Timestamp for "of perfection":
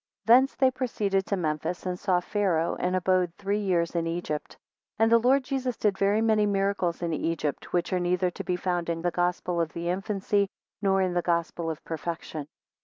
11.69-12.47